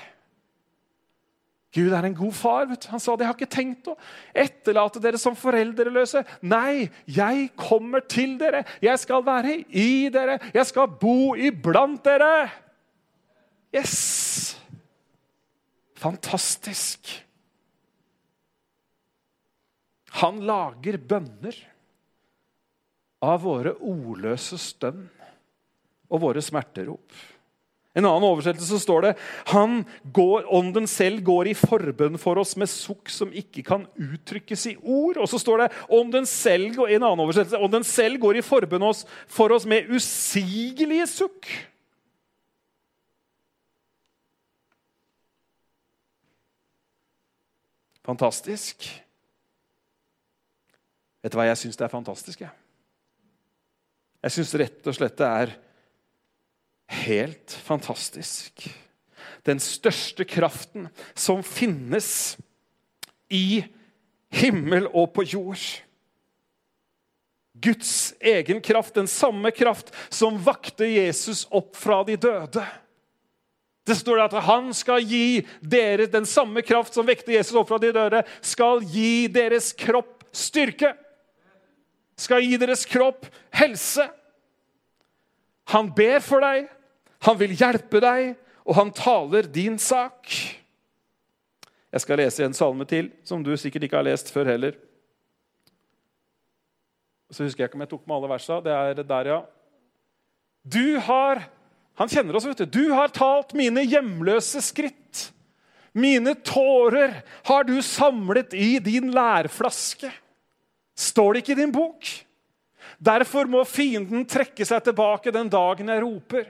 [1.76, 2.68] Gud er en god far.
[2.70, 2.88] vet du.
[2.88, 3.26] Han sa det.
[3.26, 3.96] Jeg har ikke tenkt å
[4.32, 6.22] etterlate dere som foreldreløse.
[6.46, 8.62] Nei, jeg kommer til dere.
[8.80, 10.38] Jeg skal være i dere.
[10.54, 12.46] Jeg skal bo iblant dere.
[13.74, 14.56] Yes!
[16.00, 17.25] Fantastisk.
[20.22, 21.56] Han lager bønner
[23.24, 25.06] av våre ordløse stønn
[26.06, 27.12] og våre smerterop.
[27.96, 29.12] En annen oversettelse står det
[29.54, 29.78] han
[30.12, 34.74] går, ånden selv går i forbønn for oss med sukk som ikke kan uttrykkes i
[34.82, 35.16] ord.
[35.16, 38.84] Og så står det ånden selv, en annen oversettelse, ånden selv går i forbønn
[39.32, 41.48] for oss med usigelige sukk.
[48.06, 48.84] Fantastisk.
[51.26, 52.42] Vet du hva jeg syns det er fantastisk?
[52.44, 52.52] Jeg,
[54.22, 55.52] jeg syns rett og slett det er
[57.02, 58.68] helt fantastisk.
[59.42, 60.84] Den største kraften
[61.18, 62.36] som finnes
[63.26, 63.64] i
[64.38, 65.64] himmel og på jord.
[67.58, 72.62] Guds egen kraft, den samme kraft som vakte Jesus opp fra de døde.
[73.82, 77.80] Det står at han skal gi dere den samme kraft som vekte Jesus opp fra
[77.82, 80.92] de døde, skal gi deres kropp styrke.
[82.16, 84.06] Skal gi deres kropp helse.
[85.72, 86.68] Han ber for deg,
[87.26, 90.30] han vil hjelpe deg, og han taler din sak.
[91.92, 94.78] Jeg skal lese en salme til, som du sikkert ikke har lest før heller.
[97.30, 98.58] Så husker jeg ikke om jeg tok med alle versa.
[98.62, 99.40] Det er der, ja.
[100.66, 101.42] Du har
[101.96, 102.82] han kjenner oss, vet du.
[102.82, 105.30] Du har talt mine hjemløse skritt.
[105.96, 110.10] Mine tårer har du samlet i din lærflaske.
[110.96, 112.08] Står det ikke i din bok?
[112.96, 116.46] Derfor må fienden trekke seg tilbake den dagen jeg roper.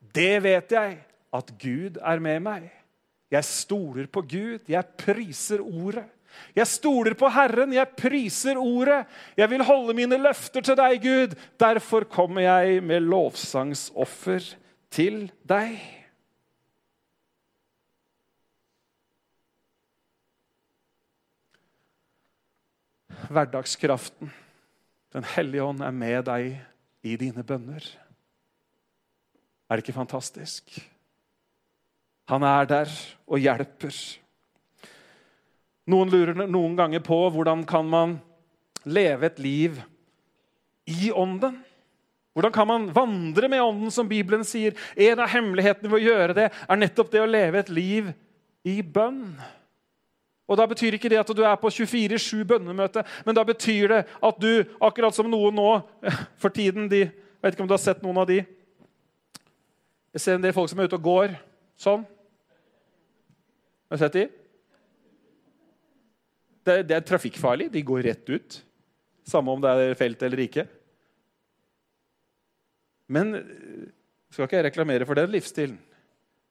[0.00, 0.96] Det vet jeg,
[1.30, 2.70] at Gud er med meg.
[3.30, 6.06] Jeg stoler på Gud, jeg priser ordet.
[6.54, 9.04] Jeg stoler på Herren, jeg priser ordet.
[9.38, 11.36] Jeg vil holde mine løfter til deg, Gud.
[11.60, 14.52] Derfor kommer jeg med lovsangsoffer
[14.94, 15.99] til deg.
[23.28, 24.30] Hverdagskraften,
[25.12, 26.52] Den hellige ånd, er med deg
[27.02, 27.82] i dine bønner.
[29.66, 30.70] Er det ikke fantastisk?
[32.30, 32.92] Han er der
[33.26, 33.96] og hjelper.
[35.90, 38.20] Noen lurer noen ganger på hvordan kan man
[38.86, 39.80] leve et liv
[40.86, 41.58] i ånden.
[42.34, 44.76] Hvordan kan man vandre med Ånden, som Bibelen sier?
[44.94, 48.12] En av hemmelighetene ved å gjøre det er nettopp det å leve et liv
[48.62, 49.34] i bønn.
[50.50, 54.00] Og Da betyr ikke det at du er på 24-7 bønnemøte, men da betyr det
[54.10, 55.68] at du, akkurat som noen nå
[56.42, 57.04] for tiden de,
[57.38, 58.42] vet ikke om du har sett noen av de
[60.10, 61.36] Jeg ser en del folk som er ute og går
[61.78, 62.02] sånn.
[63.86, 64.26] Har du sett de?
[66.66, 67.68] Det, det er trafikkfarlig.
[67.70, 68.58] De går rett ut.
[69.22, 70.66] Samme om det er felt eller ikke.
[73.06, 73.38] Men
[74.34, 75.78] skal ikke jeg reklamere for den livsstilen,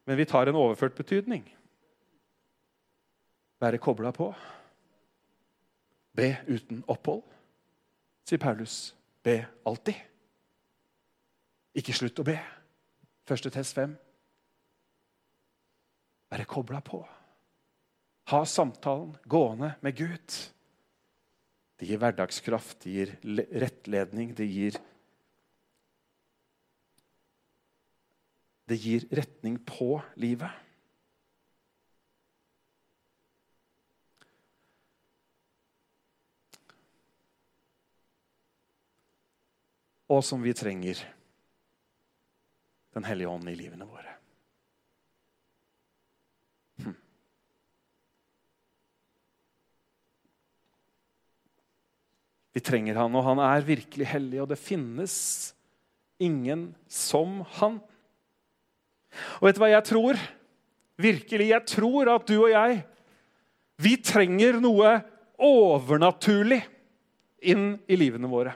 [0.08, 1.44] men vi tar en overført betydning.
[3.60, 4.30] Være kobla på.
[6.16, 7.24] Be uten opphold,
[8.28, 8.94] sier Paulus.
[9.24, 10.00] Be alltid.
[11.76, 12.38] Ikke slutt å be.
[13.30, 13.94] Første test fem.
[16.30, 17.02] Være kobla på.
[18.30, 20.38] Ha samtalen gående med Gud.
[21.80, 23.14] Det gir hverdagskraft, det gir
[23.64, 24.80] rettledning, det gir
[28.70, 30.54] Det gir retning på livet.
[40.10, 41.02] Og som vi trenger
[42.96, 44.16] Den hellige ånd i livene våre.
[46.82, 46.96] Hm.
[52.58, 55.14] Vi trenger han, og han er virkelig hellig, og det finnes
[56.18, 57.78] ingen som han.
[59.38, 60.24] Og vet du hva jeg tror?
[61.00, 62.82] Virkelig, jeg tror at du og jeg
[63.80, 64.98] vi trenger noe
[65.40, 66.60] overnaturlig
[67.48, 68.52] inn i livene våre.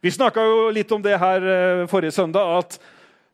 [0.00, 2.58] Vi snakka jo litt om det her eh, forrige søndag.
[2.58, 2.78] at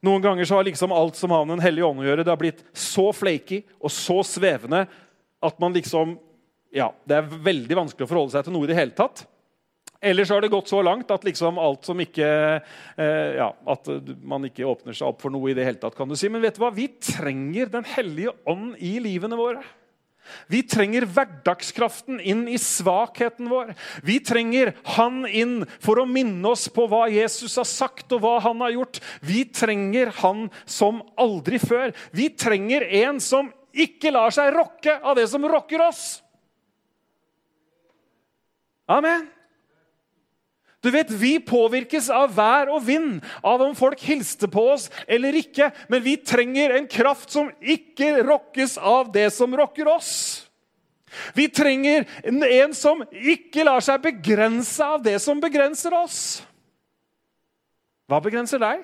[0.05, 2.31] Noen ganger så har liksom alt som har med Den hellige ånd å gjøre, det
[2.31, 4.87] har blitt så flaky og så svevende
[5.43, 6.19] at man liksom
[6.75, 9.25] Ja, det er veldig vanskelig å forholde seg til noe i det hele tatt.
[10.01, 13.89] Ellers har det gått så langt at liksom alt som ikke eh, ja, At
[14.23, 15.97] man ikke åpner seg opp for noe i det hele tatt.
[15.99, 16.31] kan du si.
[16.31, 16.71] Men vet du hva?
[16.75, 19.65] vi trenger Den hellige ånd i livene våre.
[20.51, 23.75] Vi trenger hverdagskraften inn i svakheten vår.
[24.03, 28.39] Vi trenger Han inn for å minne oss på hva Jesus har sagt og hva
[28.45, 29.01] han har gjort.
[29.21, 31.95] Vi trenger Han som aldri før.
[32.11, 36.21] Vi trenger en som ikke lar seg rokke av det som rokker oss.
[38.89, 39.29] Amen.
[40.89, 45.37] Du vet, Vi påvirkes av vær og vind, av om folk hilste på oss eller
[45.37, 45.69] ikke.
[45.93, 50.13] Men vi trenger en kraft som ikke rokkes av det som rokker oss.
[51.37, 56.41] Vi trenger en, som ikke lar seg begrense av det som begrenser oss.
[58.09, 58.81] Hva begrenser deg?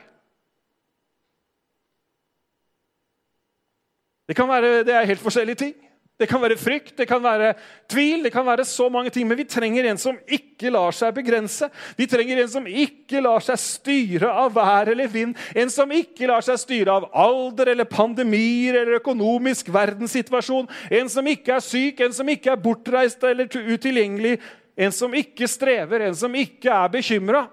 [4.29, 5.75] Det kan være det er helt forskjellige ting.
[6.15, 7.57] Det kan være frykt, det kan være
[7.91, 9.27] tvil, det kan være så mange ting.
[9.27, 11.67] Men vi trenger en som ikke lar seg begrense.
[11.99, 15.35] Vi trenger en som ikke lar seg styre av vær eller vind.
[15.59, 20.71] En som ikke lar seg styre av alder eller pandemier eller økonomisk verdenssituasjon.
[20.95, 24.39] En som ikke er syk, en som ikke er bortreist eller utilgjengelig.
[24.79, 27.49] En som ikke strever, en som ikke er bekymra.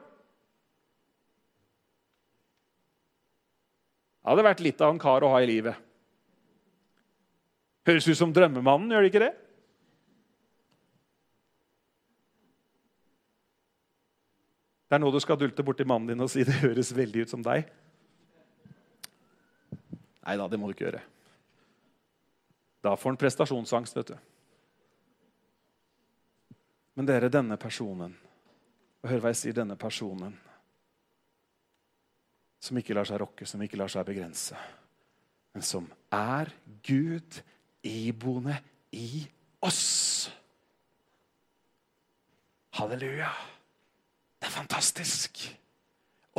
[4.21, 5.90] Det hadde vært litt av en kar å ha i livet.
[7.87, 9.31] Høres ut som drømmemannen, gjør det ikke det?
[14.91, 17.31] Det er nå du skal dulte borti mannen din og si det høres veldig ut
[17.31, 17.69] som deg.
[20.21, 21.01] Nei da, det må du ikke gjøre.
[22.83, 24.17] Da får han prestasjonsangst, vet du.
[26.99, 28.13] Men dere, denne personen
[29.01, 30.35] og Hør hva jeg sier, denne personen
[32.61, 34.59] som ikke lar seg rokke, som ikke lar seg begrense,
[35.55, 36.51] men som er
[36.85, 37.39] Gud
[37.83, 38.57] iboende
[38.91, 39.23] i
[39.61, 40.29] oss.
[42.77, 43.31] Halleluja.
[44.41, 45.43] Det er fantastisk.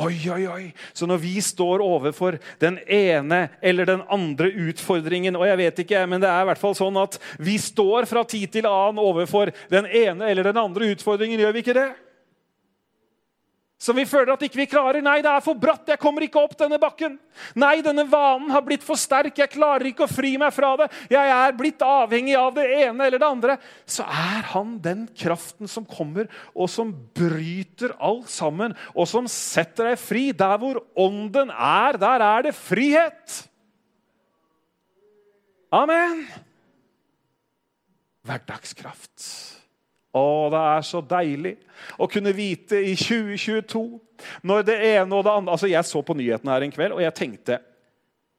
[0.01, 0.63] Oi, oi, oi.
[0.93, 6.01] Så når vi står overfor den ene eller den andre utfordringen og jeg vet ikke,
[6.09, 9.53] men det er i hvert fall sånn at Vi står fra tid til annen overfor
[9.69, 11.39] den ene eller den andre utfordringen.
[11.39, 11.91] Gjør vi ikke det?
[13.81, 15.01] Som vi føler at ikke vi klarer.
[15.03, 15.89] Nei, det er for bratt.
[15.91, 17.17] Jeg kommer ikke opp denne bakken.
[17.59, 19.35] Nei, denne vanen har blitt for sterk.
[19.35, 20.87] Jeg klarer ikke å fri meg fra det.
[21.11, 23.57] Jeg er blitt avhengig av det ene eller det andre.
[23.83, 29.91] Så er han den kraften som kommer, og som bryter alt sammen, og som setter
[29.91, 30.29] deg fri.
[30.31, 33.41] Der hvor ånden er, der er det frihet.
[35.73, 36.23] Amen.
[38.23, 39.27] Hverdagskraft.
[40.13, 40.23] Å,
[40.53, 41.55] det er så deilig
[41.97, 43.81] å kunne vite i 2022
[44.45, 47.01] når det ene og det andre Altså, Jeg så på nyhetene her en kveld, og
[47.01, 47.57] jeg tenkte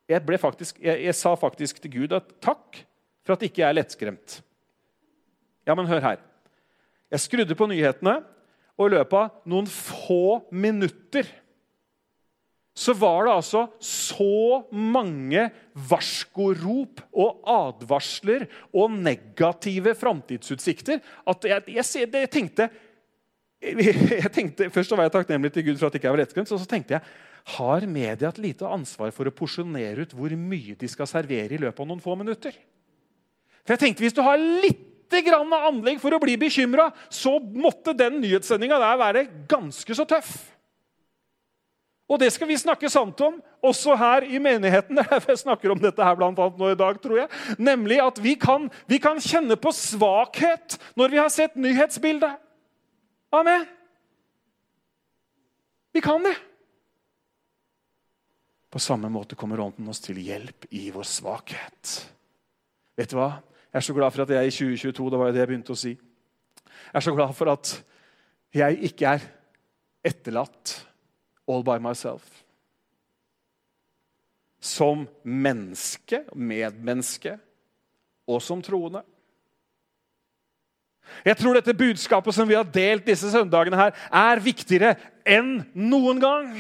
[0.07, 2.85] Jeg, faktisk, jeg, jeg sa faktisk til Gud at takk
[3.25, 4.37] for at ikke jeg er lettskremt.
[5.65, 6.19] Ja, men hør her.
[7.09, 8.19] Jeg skrudde på nyhetene,
[8.77, 11.31] og i løpet av noen få minutter
[12.75, 15.47] så var det altså så mange
[15.91, 20.99] varskorop og advarsler og negative framtidsutsikter
[21.31, 22.67] at jeg, jeg, jeg, tenkte,
[24.25, 26.51] jeg, tenkte Først var jeg takknemlig til Gud for at jeg ikke var lettskremt.
[26.51, 27.07] Og så tenkte jeg
[27.55, 31.61] har media et lite ansvar for å porsjonere ut hvor mye de skal servere i
[31.61, 32.57] løpet av noen få minutter?
[33.63, 34.91] For jeg tenkte, Hvis du har litt
[35.25, 40.54] grann anlegg for å bli bekymra, så måtte den nyhetssendinga være ganske så tøff.
[42.15, 45.01] Og det skal vi snakke sant om, også her i menigheten.
[45.27, 47.57] Jeg snakker om dette her blant annet nå i dag, tror jeg.
[47.59, 52.39] Nemlig at vi kan, vi kan kjenne på svakhet når vi har sett nyhetsbildet.
[53.35, 53.67] Amen.
[55.95, 56.37] Vi kan det.
[58.71, 61.99] På samme måte kommer Ånden oss til hjelp i vår svakhet.
[62.95, 63.33] Vet du hva?
[63.75, 65.83] Jeg er så glad for at jeg i 2022 det var det jeg begynte å
[65.83, 65.97] si.
[65.99, 67.77] Jeg er så glad for at
[68.55, 69.31] jeg ikke er
[70.07, 70.79] etterlatt
[71.49, 72.45] all by myself.
[74.61, 77.37] Som menneske, medmenneske
[78.27, 79.03] og som troende.
[81.25, 84.95] Jeg tror dette budskapet som vi har delt disse søndagene, her, er viktigere
[85.29, 86.57] enn noen gang.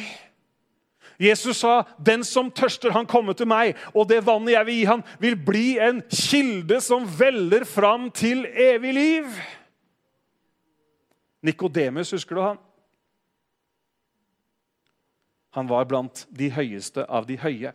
[1.20, 4.84] Jesus sa, 'Den som tørster, han kommer til meg.' 'Og det vannet jeg vil gi
[4.84, 9.40] han, vil bli en kilde som veller fram til evig liv.'
[11.42, 12.58] Nikodemus, husker du han?
[15.54, 17.70] Han var blant de høyeste av de høye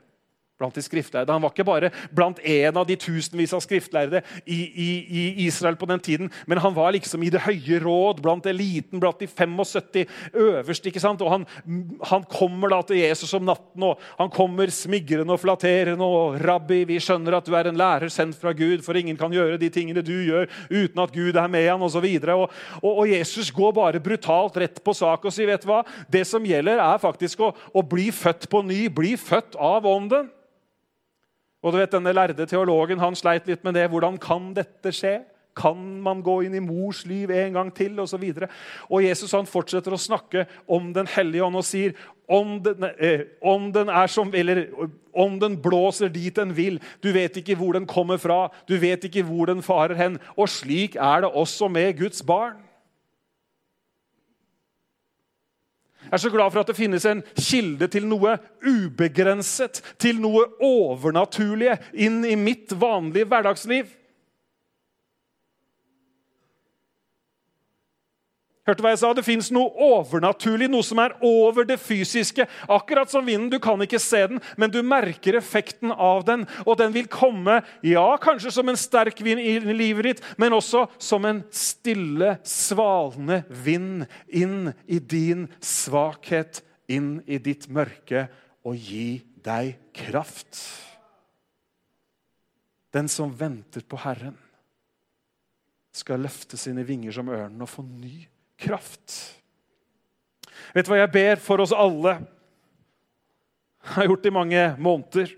[0.59, 1.31] blant de skriftlærde.
[1.31, 5.77] Han var ikke bare blant en av de tusenvis av skriftlærde i, i, i, Israel
[5.79, 9.29] på den tiden, men han var liksom i det høye råd, blant eliten, blant de
[9.29, 10.91] 75 øverste.
[10.91, 11.23] ikke sant?
[11.23, 11.45] Og han,
[12.09, 16.03] han kommer da til Jesus om natten, og han kommer smigrende og flatterende.
[16.05, 19.31] og 'Rabbi, vi skjønner at du er en lærer sendt fra Gud, for ingen kan
[19.31, 22.07] gjøre de tingene du gjør uten at Gud er med han', osv.
[22.35, 22.49] Og,
[22.83, 25.83] og, og Jesus går bare brutalt rett på sak og sier, 'Vet du hva?
[26.11, 30.29] Det som gjelder, er faktisk å, å bli født på ny, bli født av Ånden'.
[31.63, 33.89] Og du vet, Denne lærde teologen han sleit litt med det.
[33.91, 35.19] Hvordan kan dette skje?
[35.59, 37.97] Kan man gå inn i mors liv en gang til?
[37.99, 38.47] Og, så videre.
[38.87, 41.97] og Jesus han fortsetter å snakke om Den hellige ånd og sier
[42.29, 44.67] om den, eh, om den er som, eller
[45.13, 46.79] om den blåser dit den vil.
[47.03, 50.19] Du vet ikke hvor den kommer fra, du vet ikke hvor den farer hen.
[50.37, 52.68] Og slik er det også med Guds barn.
[56.03, 60.45] Jeg er så glad for at det finnes en kilde til noe ubegrenset, til noe
[60.63, 63.89] overnaturlige inn i mitt vanlige hverdagsliv.
[68.69, 69.09] Hørte hva jeg sa?
[69.17, 72.45] Det fins noe overnaturlig, noe som er over det fysiske.
[72.69, 73.47] Akkurat som vinden.
[73.49, 76.45] Du kan ikke se den, men du merker effekten av den.
[76.67, 80.85] Og den vil komme, ja, kanskje som en sterk vind i livet ditt, men også
[81.01, 88.27] som en stille, svalende vind inn i din svakhet, inn i ditt mørke,
[88.67, 90.61] og gi deg kraft.
[92.93, 94.37] Den som venter på Herren,
[95.89, 98.27] skal løfte sine vinger som ørnen og få ny
[98.59, 99.15] kraft.
[100.73, 102.19] Vet du hva jeg ber for oss alle?
[103.79, 105.31] Jeg har gjort det i mange måneder.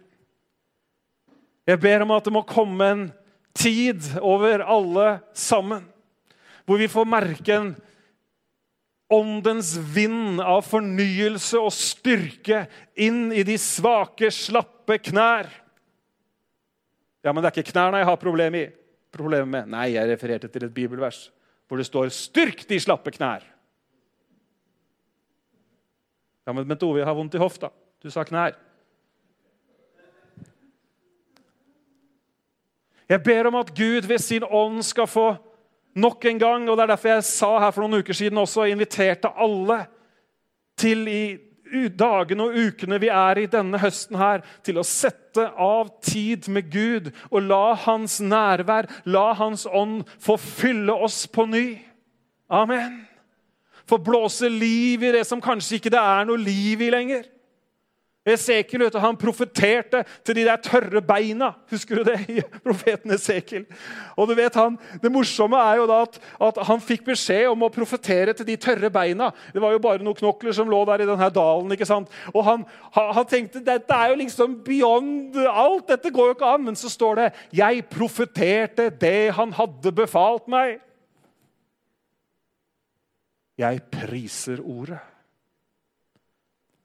[1.70, 3.06] Jeg ber om at det må komme en
[3.56, 5.08] tid over alle
[5.38, 5.88] sammen
[6.66, 7.72] hvor vi får merke en
[9.12, 12.62] åndens vind av fornyelse og styrke
[12.96, 15.50] inn i de svake, slappe knær.
[17.22, 19.68] Ja, men det er ikke knærne jeg har problemer med.
[19.74, 21.26] Nei, jeg refererte til et bibelvers
[21.72, 23.44] hvor det står 'styrk de slappe knær'.
[26.48, 27.70] Ja, men Bent Ove har vondt i hofta.
[28.04, 28.58] Du sa knær.
[33.10, 35.36] Jeg ber om at Gud ved sin ånd skal få
[35.96, 38.68] nok en gang, og det er derfor jeg sa her for noen uker siden også,
[38.68, 39.86] inviterte alle
[40.76, 41.38] til i
[41.98, 46.72] dagene og ukene vi er i denne høsten, her, til å sette av tid med
[46.74, 51.66] Gud og la Hans nærvær, la Hans ånd få fylle oss på ny.
[52.52, 53.02] Amen.
[53.88, 57.31] Få blåse liv i det som kanskje ikke det er noe liv i lenger.
[58.22, 61.48] Esekiel vet du, han profeterte til de der tørre beina.
[61.72, 62.20] Husker du det?
[62.30, 63.64] i profeten Esekiel?
[64.14, 67.66] Og du vet han, Det morsomme er jo da at, at, han fikk beskjed om
[67.66, 69.32] å profetere til de tørre beina.
[69.54, 71.74] Det var jo bare noen knokler som lå der i denne dalen.
[71.74, 72.14] ikke sant?
[72.36, 75.88] Og han, han tenkte dette er jo liksom beyond alt.
[75.90, 76.66] Dette går jo ikke an.
[76.70, 80.78] Men så står det 'Jeg profeterte det han hadde befalt meg'.
[83.58, 85.02] Jeg priser ordet.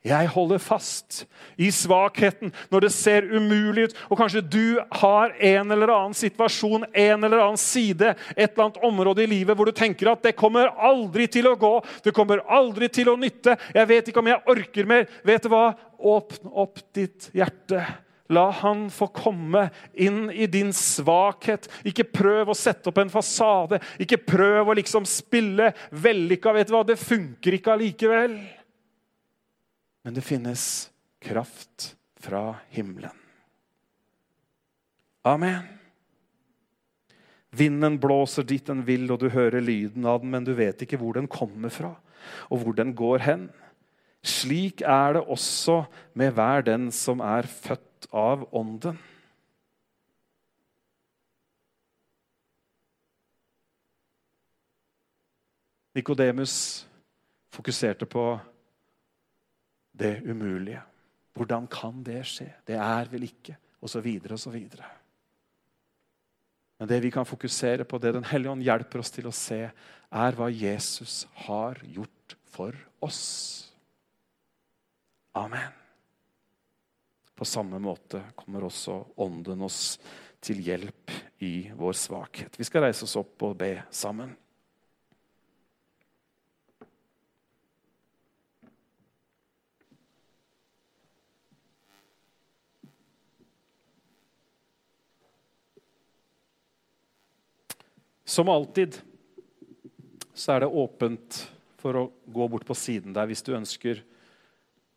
[0.06, 1.24] Jeg holder fast
[1.58, 3.96] i svakheten når det ser umulig ut.
[4.10, 8.82] Og kanskje du har en eller annen situasjon, en eller annen side, et eller annet
[8.86, 12.44] område i livet hvor du tenker at det kommer aldri til å gå, det kommer
[12.46, 13.56] aldri til å nytte.
[13.74, 15.06] Jeg vet ikke om jeg orker mer.
[15.26, 15.70] Vet du hva?
[15.96, 17.82] Åpne opp ditt hjerte.
[18.28, 21.68] La han få komme inn i din svakhet.
[21.86, 23.78] Ikke prøv å sette opp en fasade.
[24.02, 26.54] Ikke prøv å liksom spille vellykka.
[26.56, 26.82] Vet du hva?
[26.86, 28.34] Det funker ikke allikevel.
[30.06, 33.10] Men det finnes kraft fra himmelen.
[35.26, 35.64] Amen.
[37.50, 41.00] Vinden blåser dit den vil, og du hører lyden av den, men du vet ikke
[41.02, 41.96] hvor den kommer fra,
[42.46, 43.48] og hvor den går hen.
[44.22, 45.80] Slik er det også
[46.14, 49.02] med hver den som er født av Ånden.
[55.98, 56.86] Nikodemus
[57.50, 58.36] fokuserte på
[59.98, 60.82] det umulige.
[61.36, 62.48] Hvordan kan det skje?
[62.66, 64.86] Det er vel ikke Og så videre og så videre.
[66.80, 69.70] Men det vi kan fokusere på, det Den hellige ånd hjelper oss til å se,
[70.10, 72.74] er hva Jesus har gjort for
[73.04, 73.70] oss.
[75.36, 75.72] Amen.
[77.36, 79.98] På samme måte kommer også Ånden oss
[80.40, 81.12] til hjelp
[81.44, 82.56] i vår svakhet.
[82.58, 84.32] Vi skal reise oss opp og be sammen.
[98.36, 98.98] Som alltid
[100.34, 101.38] så er det åpent
[101.80, 104.02] for å gå bort på siden der hvis du ønsker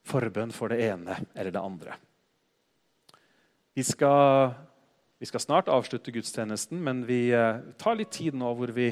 [0.10, 1.96] forbønn for det ene eller det andre.
[3.78, 4.52] Vi skal,
[5.22, 8.90] vi skal snart avslutte gudstjenesten, men vi eh, tar litt tid nå hvor vi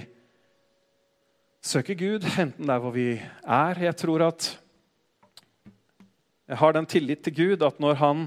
[1.59, 3.83] søker Gud, enten der hvor vi er.
[3.89, 4.47] Jeg tror at
[6.47, 8.23] jeg har den tillit til Gud at når han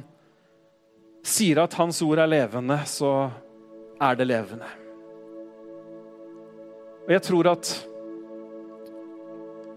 [1.24, 3.30] sier at hans ord er levende, så
[3.96, 4.68] er det levende.
[7.10, 7.68] Og jeg tror at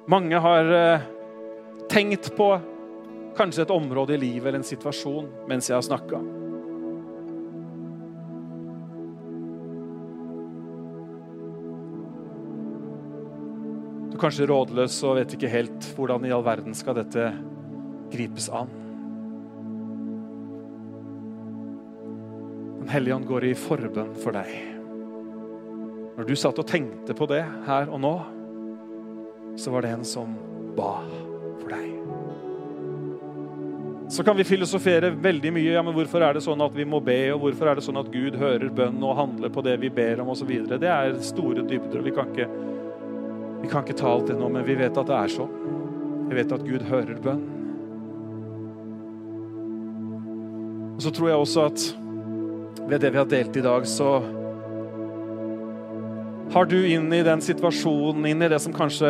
[0.06, 1.06] mange har eh,
[1.90, 2.46] tenkt på
[3.34, 6.20] kanskje et område i livet eller en situasjon mens jeg har snakka.
[14.12, 17.32] Du er kanskje rådløs og vet ikke helt hvordan i all verden skal dette
[18.14, 18.70] gripes an.
[22.84, 24.73] Den hellige ånd går i forbønn for deg.
[26.14, 28.14] Når du satt og tenkte på det her og nå,
[29.58, 30.36] så var det en som
[30.78, 31.00] ba
[31.62, 31.90] for deg.
[34.14, 35.72] Så kan vi filosofere veldig mye.
[35.74, 37.98] ja, men Hvorfor er det sånn at vi må be, og hvorfor er det sånn
[37.98, 40.52] at Gud hører bønn og handler på det vi ber om osv.?
[40.70, 42.50] Det er store dybder, og vi kan ikke
[43.64, 45.52] Vi kan ikke ta alt det nå, men vi vet at det er sånn.
[46.28, 47.44] Vi vet at Gud hører bønn.
[50.98, 51.86] Og så tror jeg også at
[52.92, 54.18] ved det vi har delt i dag, så
[56.54, 59.10] har du inn i den situasjonen, inn i det som kanskje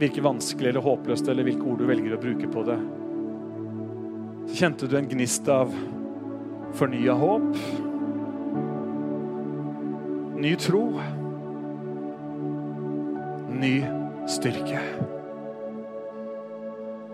[0.00, 2.76] virker vanskelig eller håpløst, eller hvilke ord du velger å bruke på det,
[4.50, 5.72] så kjente du en gnist av
[6.76, 7.56] fornya håp,
[10.42, 10.82] ny tro,
[13.62, 13.72] ny
[14.28, 14.82] styrke.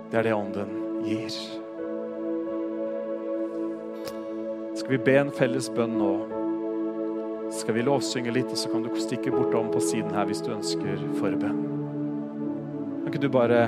[0.08, 0.74] Det er det Ånden
[1.06, 1.38] gir.
[4.74, 6.37] Skal vi be en felles bønn nå?
[7.68, 10.54] Skal vi lovsynge litt, og så kan du stikke bortom på siden her hvis du
[10.54, 11.58] ønsker forbønn.
[13.02, 13.58] Kan ikke du bare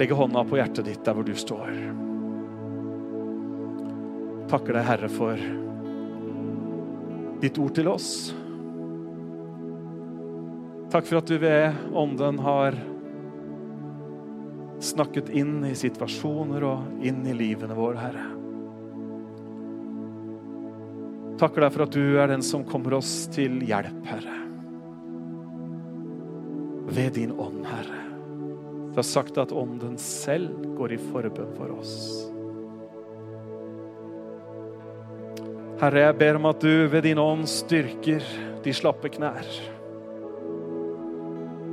[0.00, 1.68] legge hånda på hjertet ditt der hvor du står?
[4.48, 5.44] Takker deg, Herre, for
[7.44, 8.10] ditt ord til oss.
[10.88, 12.80] Takk for at du ved Ånden har
[14.80, 18.29] snakket inn i situasjoner og inn i livene våre, Herre.
[21.40, 24.34] Takker deg for at du er den som kommer oss til hjelp, Herre.
[26.90, 28.02] Ved din ånd, Herre.
[28.90, 31.96] Du har sagt at ånden selv går i forbønn for oss.
[35.80, 38.26] Herre, jeg ber om at du ved din ånd styrker
[38.60, 39.46] de slappe knær.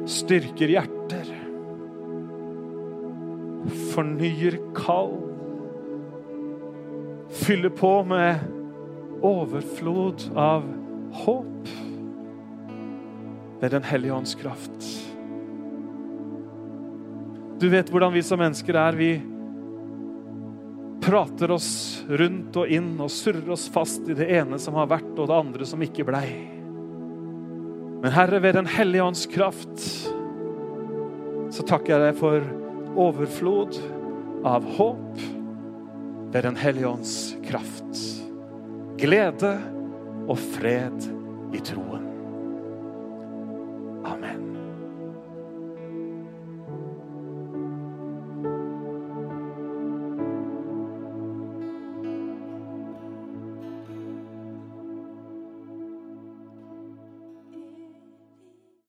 [0.07, 1.33] Styrker hjerter.
[3.91, 5.17] Fornyer kall.
[7.43, 8.55] Fyller på med
[9.25, 10.65] overflod av
[11.23, 11.69] håp
[13.59, 14.85] ved Den hellige ånds kraft.
[17.59, 18.97] Du vet hvordan vi som mennesker er.
[18.99, 19.11] Vi
[21.01, 25.13] prater oss rundt og inn og surrer oss fast i det ene som har vært,
[25.15, 26.27] og det andre som ikke blei.
[28.03, 29.81] Men Herre, ved Den hellige ånds kraft
[31.47, 32.43] så takker jeg deg for
[32.99, 33.79] overflod
[34.45, 35.17] av håp
[36.35, 38.03] ved Den hellige ånds kraft
[38.97, 39.53] glede
[40.27, 41.09] og fred
[41.53, 42.06] i troen.